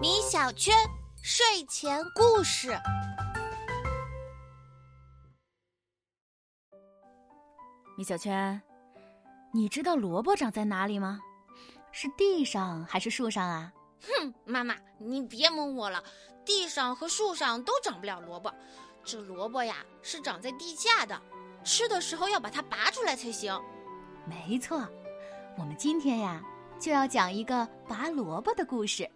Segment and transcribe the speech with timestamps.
[0.00, 0.74] 米小圈
[1.22, 2.78] 睡前故事。
[7.98, 8.62] 米小圈，
[9.52, 11.20] 你知道萝卜长在哪里吗？
[11.92, 13.72] 是地上还是树上啊？
[14.02, 16.02] 哼，妈妈，你别蒙我了，
[16.44, 18.52] 地上和树上都长不了萝卜。
[19.04, 21.20] 这萝卜呀，是长在地下的，
[21.64, 23.58] 吃的时候要把它拔出来才行。
[24.24, 24.88] 没错，
[25.58, 26.42] 我们今天呀，
[26.78, 29.08] 就要讲一个拔萝卜的故事。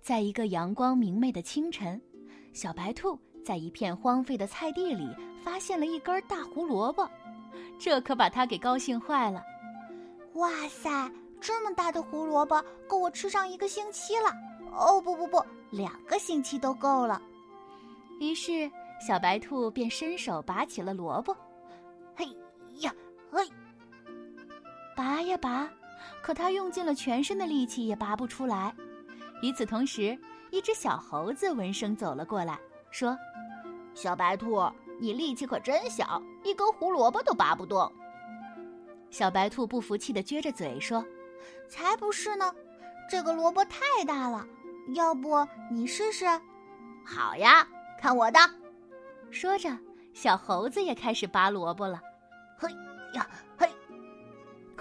[0.00, 2.00] 在一个阳光明媚的清晨，
[2.52, 5.08] 小白兔在一片荒废的菜地里
[5.44, 7.08] 发现了一根大胡萝卜，
[7.78, 9.42] 这可把它给高兴坏了。
[10.34, 14.32] 哇塞，这么大的胡萝卜够我吃上一个星期了！
[14.72, 17.22] 哦，不不不，两个星期都够了。
[18.18, 18.70] 于是，
[19.06, 21.36] 小白兔便伸手拔起了萝卜，
[22.16, 22.26] 嘿
[22.80, 22.92] 呀
[23.30, 23.46] 嘿，
[24.96, 25.68] 拔呀拔，
[26.22, 28.74] 可他用尽了全身的力气也拔不出来。
[29.42, 30.18] 与此同时，
[30.50, 32.58] 一只小猴子闻声走了过来，
[32.90, 33.16] 说
[33.94, 34.62] ：“小白兔，
[35.00, 37.90] 你力气可真小，一根胡萝卜都拔不动。”
[39.10, 41.04] 小白兔不服气地撅着嘴说
[41.68, 42.54] ：“才不是呢，
[43.10, 44.46] 这个萝卜太大了，
[44.94, 46.26] 要不你试试
[47.04, 47.66] ？”“好呀，
[47.98, 48.38] 看我的！”
[49.30, 49.76] 说着，
[50.12, 52.00] 小猴子也开始拔萝卜了。
[52.58, 52.70] 嘿
[53.14, 53.68] 呀嘿，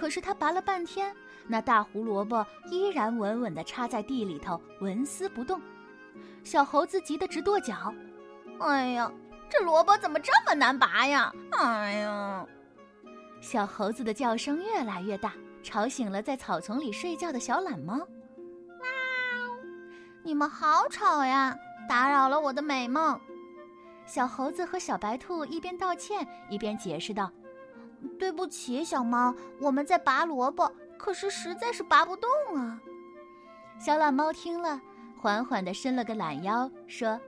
[0.02, 1.16] 可是他拔了半天。
[1.48, 5.62] 那大胡萝卜依然稳稳地插在地里头，纹丝不动。
[6.44, 7.94] 小猴子急得直跺脚
[8.60, 9.12] ：“哎呀，
[9.48, 12.44] 这萝卜怎么这么难拔呀！”哎呀，
[13.42, 17.96] 小猴子的叫声越来越大，吵醒了在草丛里睡觉的小懒猫。
[17.96, 18.08] 喵！
[20.24, 21.56] 你们好吵呀，
[21.88, 23.20] 打扰了我的美梦。
[24.08, 27.32] 小猴子和小白兔一边道歉一边解释道
[28.20, 30.72] ：“对不起，小猫，我们在拔萝卜。”
[31.02, 32.80] 可是实在是拔不动啊！
[33.80, 34.80] 小懒猫听了，
[35.20, 37.20] 缓缓地伸了个懒腰，说：“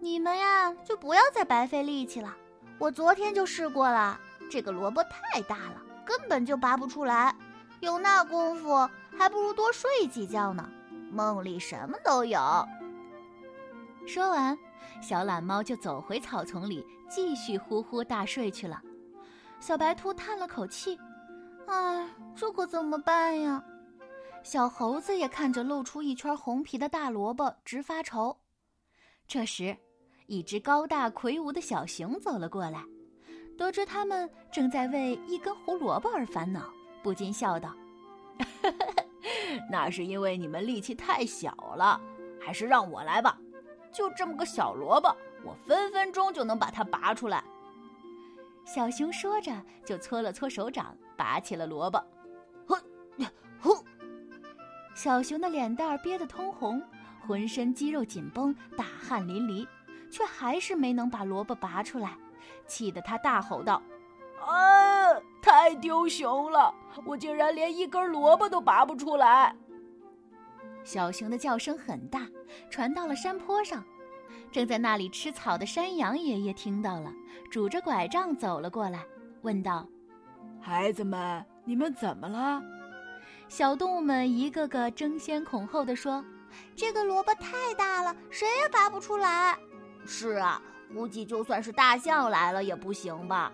[0.00, 2.34] 你们呀，就不要再白费力气了。
[2.78, 4.18] 我昨天就试过了，
[4.50, 7.36] 这个萝卜太大了，根本就拔不出来。
[7.80, 10.66] 有那功夫，还不如多睡几觉呢，
[11.12, 12.40] 梦里什么都有。”
[14.08, 14.56] 说完，
[15.02, 18.80] 小懒猫就走回草丛里，继续呼呼大睡去了。
[19.58, 20.98] 小白兔叹了口气。
[21.66, 23.62] 唉，这可怎么办呀？
[24.42, 28.36] 小猴子也看着露出一圈红皮的大萝卜，直发愁。
[29.26, 29.76] 这时，
[30.28, 32.84] 一只高大魁梧的小熊走了过来，
[33.58, 36.70] 得知他们正在为一根胡萝卜而烦恼，
[37.02, 37.74] 不禁笑道
[39.68, 42.00] ：“那是因为你们力气太小了，
[42.40, 43.36] 还是让我来吧。
[43.90, 45.08] 就这么个小萝卜，
[45.42, 47.42] 我分分钟就能把它拔出来。”
[48.76, 49.50] 小熊说着，
[49.86, 50.94] 就搓了搓手掌。
[51.16, 51.98] 拔起了萝卜，
[52.66, 52.76] 呼，
[53.58, 53.82] 呼！
[54.94, 56.82] 小熊的脸蛋憋得通红，
[57.26, 59.66] 浑身肌肉紧绷，大汗淋漓，
[60.10, 62.18] 却还是没能把萝卜拔出来，
[62.66, 63.82] 气得他大吼道
[64.44, 66.74] ：“啊，太丢熊了！
[67.06, 69.56] 我竟然连一根萝卜都拔不出来！”
[70.84, 72.28] 小熊的叫声很大，
[72.68, 73.82] 传到了山坡上。
[74.50, 77.12] 正在那里吃草的山羊爷爷听到了，
[77.50, 79.04] 拄着拐杖走了过来，
[79.42, 79.86] 问道。
[80.60, 82.62] 孩子们，你们怎么了？
[83.48, 86.24] 小动物们一个个争先恐后的说
[86.74, 89.56] ：“这个萝卜太大了，谁也拔不出来。
[90.04, 90.60] ”“是啊，
[90.92, 93.52] 估计就算是大象来了也不行吧。”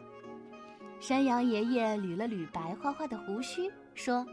[0.99, 4.25] 山羊爷爷捋了捋白花花的胡须，说：“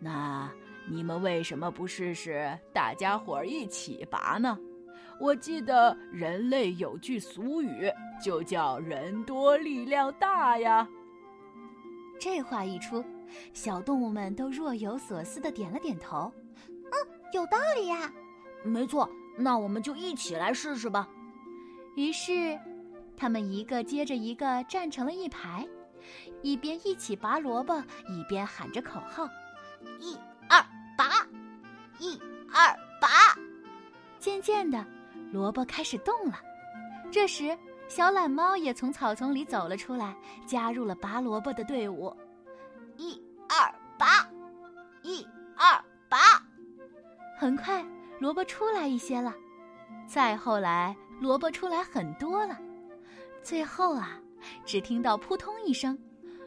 [0.00, 0.50] 那
[0.88, 4.58] 你们为什么不试试大家伙儿一起拔呢？
[5.20, 7.92] 我记得人类有句俗语，
[8.24, 10.88] 就叫‘人多力量大’呀。”
[12.18, 13.04] 这话一出，
[13.52, 16.32] 小动物们都若有所思的点了点头。
[16.66, 16.92] 嗯，
[17.32, 18.10] 有道理呀。
[18.64, 21.08] 没错，那我们就一起来试试吧。
[21.96, 22.58] 于是，
[23.16, 25.66] 他们一个接着一个站成了一排，
[26.42, 27.78] 一边一起拔萝卜，
[28.08, 29.28] 一边喊着口号
[30.00, 30.14] ：“一
[30.48, 30.62] 二
[30.96, 31.26] 拔，
[31.98, 32.18] 一
[32.52, 33.08] 二拔。”
[34.20, 34.84] 渐渐的，
[35.32, 36.40] 萝卜开始动了。
[37.10, 37.56] 这时，
[37.88, 40.14] 小懒猫也从草丛里走了出来，
[40.46, 42.14] 加入了拔萝卜的队伍。
[42.96, 44.28] 一二拔，
[45.02, 46.18] 一二拔。
[47.38, 47.84] 很快，
[48.18, 49.34] 萝卜出来一些了。
[50.06, 52.58] 再后来，萝卜出来很多了。
[53.42, 54.20] 最后啊，
[54.64, 55.98] 只听到扑通一声，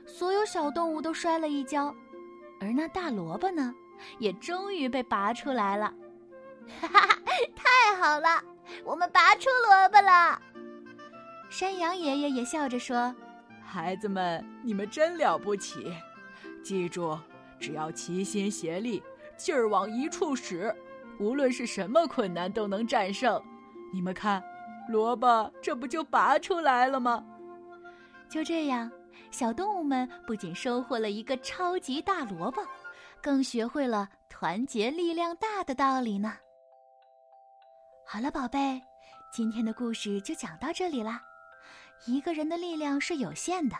[0.06, 1.94] 所有小动物都摔了一跤，
[2.60, 3.74] 而那大萝卜呢，
[4.20, 5.94] 也终于被拔出来了。
[6.80, 7.20] 哈哈，
[7.56, 8.44] 太好了，
[8.84, 10.42] 我们拔出萝卜了。
[11.50, 13.14] 山羊爷爷也笑着说
[13.64, 15.94] ：“孩子们，你们真了不起！
[16.64, 17.18] 记住，
[17.60, 19.04] 只要齐心协力，
[19.38, 20.74] 劲儿往一处使，
[21.20, 23.42] 无论是什么困难都能战胜。
[23.94, 24.44] 你们看，
[24.90, 27.24] 萝卜这不就拔出来了吗？
[28.28, 28.92] 就这样，
[29.30, 32.66] 小动物们不仅收获了一个超级大萝卜，
[33.22, 36.34] 更学会了团结力量大的道理呢。
[38.14, 38.80] 好了，宝贝，
[39.32, 41.20] 今天的故事就讲到这里啦。
[42.06, 43.76] 一个人的力量是有限的，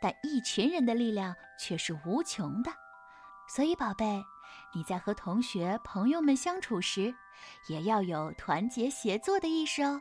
[0.00, 2.70] 但一群人的力量却是无穷的。
[3.46, 4.24] 所以，宝贝，
[4.74, 7.14] 你在和同学、朋友们相处时，
[7.68, 10.00] 也要有团结协作的意识哦。